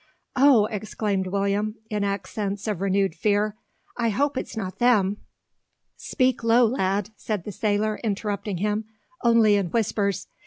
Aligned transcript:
"Oh!" 0.35 0.65
exclaimed 0.65 1.27
William, 1.27 1.75
in 1.91 2.03
accents 2.03 2.67
of 2.67 2.81
renewed 2.81 3.13
fear, 3.13 3.55
"I 3.95 4.09
hope 4.09 4.35
it's 4.35 4.57
not 4.57 4.79
them!" 4.79 5.17
"Speak 5.95 6.43
low, 6.43 6.65
lad!" 6.65 7.11
said 7.17 7.43
the 7.43 7.51
sailor, 7.51 7.99
interrupting 8.03 8.57
him, 8.57 8.85
"only 9.23 9.53
in 9.57 9.67
whispers. 9.67 10.25